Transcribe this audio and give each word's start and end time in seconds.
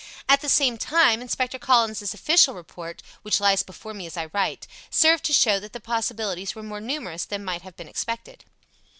At 0.27 0.41
the 0.41 0.49
same 0.49 0.79
time, 0.79 1.21
Inspector 1.21 1.59
Collins's 1.59 2.15
official 2.15 2.55
report 2.55 3.03
(which 3.21 3.39
lies 3.39 3.61
before 3.61 3.93
me 3.93 4.07
as 4.07 4.17
I 4.17 4.31
write) 4.33 4.65
served 4.89 5.23
to 5.25 5.31
show 5.31 5.59
that 5.59 5.73
the 5.73 5.79
possibilities 5.79 6.55
were 6.55 6.63
more 6.63 6.81
numerous 6.81 7.23
than 7.23 7.45
might 7.45 7.61
have 7.61 7.77
been 7.77 7.87
expected. 7.87 8.43